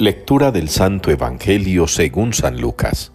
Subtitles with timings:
[0.00, 3.10] Lectura del Santo Evangelio según San Lucas.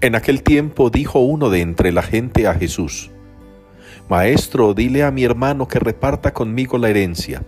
[0.00, 3.10] En aquel tiempo dijo uno de entre la gente a Jesús,
[4.08, 7.42] Maestro, dile a mi hermano que reparta conmigo la herencia.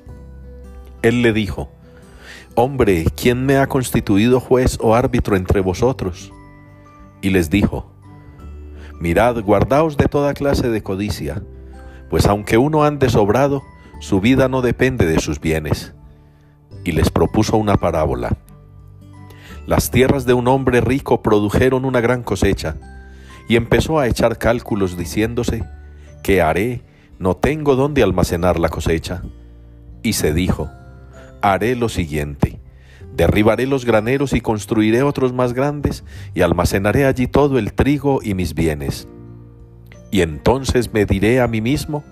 [1.00, 1.72] Él le dijo,
[2.54, 6.34] Hombre, ¿quién me ha constituido juez o árbitro entre vosotros?
[7.22, 7.90] Y les dijo,
[9.00, 11.42] Mirad, guardaos de toda clase de codicia,
[12.10, 13.62] pues aunque uno ande sobrado,
[14.00, 15.95] su vida no depende de sus bienes
[16.84, 18.36] y les propuso una parábola.
[19.66, 22.77] Las tierras de un hombre rico produjeron una gran cosecha,
[23.48, 25.64] y empezó a echar cálculos diciéndose,
[26.23, 26.82] ¿qué haré?
[27.18, 29.23] No tengo dónde almacenar la cosecha.
[30.02, 30.70] Y se dijo,
[31.40, 32.60] haré lo siguiente,
[33.14, 36.04] derribaré los graneros y construiré otros más grandes,
[36.34, 39.06] y almacenaré allí todo el trigo y mis bienes.
[40.10, 42.04] Y entonces me diré a mí mismo,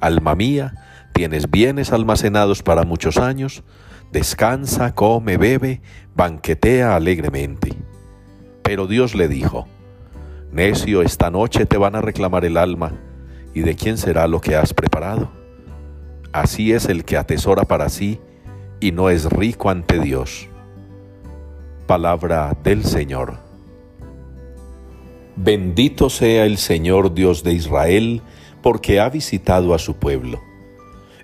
[0.00, 0.85] alma mía,
[1.16, 3.64] tienes bienes almacenados para muchos años,
[4.12, 5.80] descansa, come, bebe,
[6.14, 7.72] banquetea alegremente.
[8.62, 9.66] Pero Dios le dijo,
[10.52, 12.92] Necio, esta noche te van a reclamar el alma,
[13.54, 15.32] ¿y de quién será lo que has preparado?
[16.32, 18.20] Así es el que atesora para sí
[18.78, 20.48] y no es rico ante Dios.
[21.86, 23.38] Palabra del Señor.
[25.34, 28.20] Bendito sea el Señor Dios de Israel,
[28.60, 30.42] porque ha visitado a su pueblo.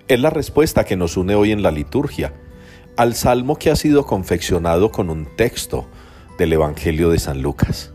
[0.09, 2.33] Es la respuesta que nos une hoy en la liturgia
[2.97, 5.87] al salmo que ha sido confeccionado con un texto
[6.37, 7.93] del Evangelio de San Lucas.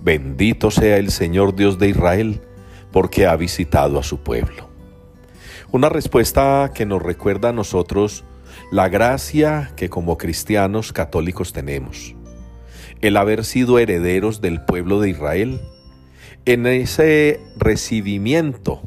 [0.00, 2.42] Bendito sea el Señor Dios de Israel,
[2.90, 4.68] porque ha visitado a su pueblo.
[5.70, 8.24] Una respuesta que nos recuerda a nosotros
[8.72, 12.16] la gracia que como cristianos católicos tenemos,
[13.00, 15.60] el haber sido herederos del pueblo de Israel,
[16.46, 18.82] en ese recibimiento,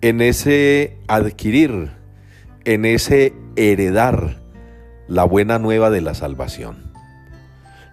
[0.00, 1.90] en ese adquirir,
[2.64, 4.42] en ese heredar
[5.08, 6.92] la buena nueva de la salvación.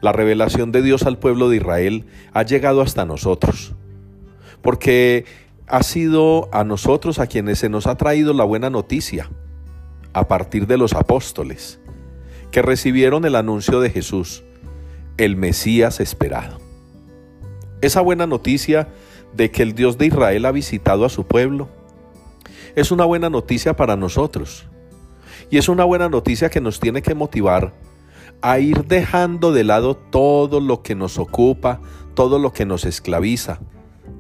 [0.02, 3.74] La revelación de Dios al pueblo de Israel ha llegado hasta nosotros,
[4.62, 5.26] porque
[5.68, 9.30] ha sido a nosotros a quienes se nos ha traído la buena noticia,
[10.12, 11.80] a partir de los apóstoles,
[12.52, 14.44] que recibieron el anuncio de Jesús,
[15.18, 16.60] el Mesías esperado.
[17.82, 18.90] Esa buena noticia
[19.34, 21.70] de que el Dios de Israel ha visitado a su pueblo,
[22.76, 24.66] es una buena noticia para nosotros.
[25.50, 27.74] Y es una buena noticia que nos tiene que motivar
[28.42, 31.80] a ir dejando de lado todo lo que nos ocupa,
[32.14, 33.60] todo lo que nos esclaviza,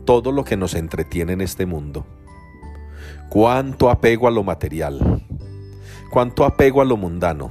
[0.06, 2.06] todo lo que nos entretiene en este mundo.
[3.30, 5.26] Cuánto apego a lo material,
[6.12, 7.50] cuánto apego a lo mundano,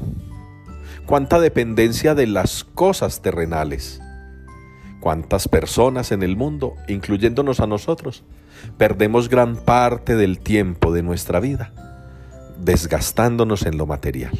[1.06, 4.01] cuánta dependencia de las cosas terrenales,
[5.02, 8.22] cuántas personas en el mundo, incluyéndonos a nosotros,
[8.78, 11.72] perdemos gran parte del tiempo de nuestra vida
[12.62, 14.38] desgastándonos en lo material.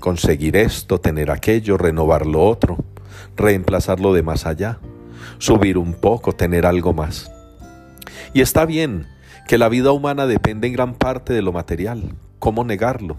[0.00, 2.78] Conseguir esto, tener aquello, renovar lo otro,
[3.36, 4.78] reemplazar lo de más allá,
[5.38, 7.30] subir un poco, tener algo más.
[8.32, 9.06] Y está bien
[9.46, 12.14] que la vida humana depende en gran parte de lo material.
[12.38, 13.16] ¿Cómo negarlo?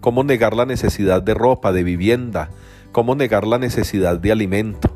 [0.00, 2.48] ¿Cómo negar la necesidad de ropa, de vivienda?
[2.92, 4.95] ¿Cómo negar la necesidad de alimento?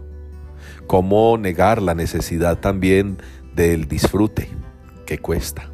[0.90, 3.18] ¿Cómo negar la necesidad también
[3.54, 4.48] del disfrute
[5.06, 5.70] que cuesta.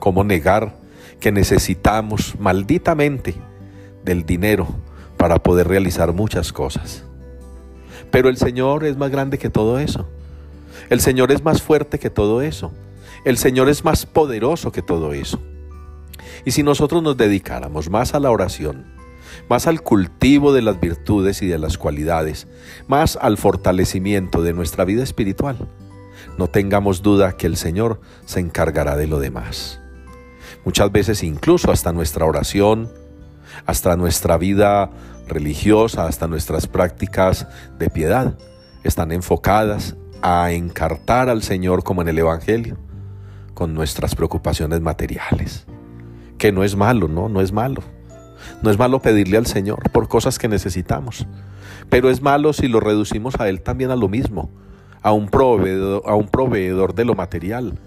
[0.00, 0.76] ¿Cómo negar
[1.18, 3.34] que necesitamos malditamente
[4.04, 4.68] del dinero
[5.16, 7.04] para poder realizar muchas cosas?
[8.10, 10.06] Pero el Señor es más grande que todo eso.
[10.90, 12.70] El Señor es más fuerte que todo eso.
[13.24, 15.40] El Señor es más poderoso que todo eso.
[16.44, 18.84] Y si nosotros nos dedicáramos más a la oración,
[19.48, 22.46] más al cultivo de las virtudes y de las cualidades,
[22.88, 25.68] más al fortalecimiento de nuestra vida espiritual,
[26.38, 29.80] no tengamos duda que el Señor se encargará de lo demás.
[30.64, 32.90] Muchas veces incluso hasta nuestra oración,
[33.66, 34.90] hasta nuestra vida
[35.26, 37.46] religiosa, hasta nuestras prácticas
[37.78, 38.38] de piedad,
[38.84, 42.78] están enfocadas a encartar al Señor como en el Evangelio,
[43.54, 45.66] con nuestras preocupaciones materiales.
[46.38, 47.28] Que no es malo, ¿no?
[47.28, 47.82] No es malo.
[48.62, 51.26] No es malo pedirle al Señor por cosas que necesitamos,
[51.88, 54.50] pero es malo si lo reducimos a Él también a lo mismo,
[55.02, 57.78] a un proveedor, de lo material,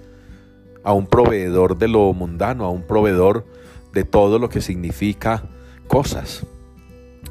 [0.84, 3.46] a un proveedor de lo mundano, a un proveedor
[3.94, 5.44] de todo lo que significa
[5.88, 6.46] cosas.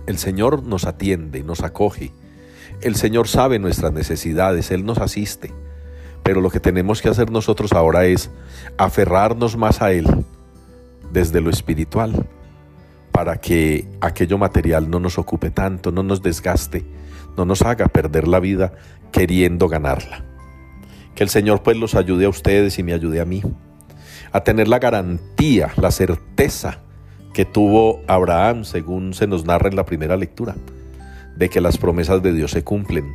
[0.07, 2.13] El Señor nos atiende, nos acoge.
[2.81, 5.53] El Señor sabe nuestras necesidades, Él nos asiste.
[6.23, 8.31] Pero lo que tenemos que hacer nosotros ahora es
[8.79, 10.07] aferrarnos más a Él
[11.13, 12.27] desde lo espiritual,
[13.15, 16.85] para que aquello material no nos ocupe tanto, no nos desgaste,
[17.37, 18.73] no nos haga perder la vida
[19.13, 20.25] queriendo ganarla.
[21.15, 23.41] Que el Señor pues los ayude a ustedes y me ayude a mí
[24.33, 26.81] a tener la garantía, la certeza
[27.33, 30.57] que tuvo Abraham, según se nos narra en la primera lectura,
[31.37, 33.15] de que las promesas de Dios se cumplen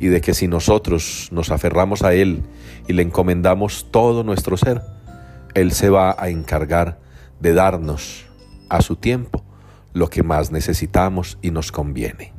[0.00, 2.44] y de que si nosotros nos aferramos a Él
[2.88, 4.80] y le encomendamos todo nuestro ser,
[5.52, 6.98] Él se va a encargar
[7.40, 8.24] de darnos
[8.76, 9.42] a su tiempo
[9.92, 12.33] lo que más necesitamos y nos conviene.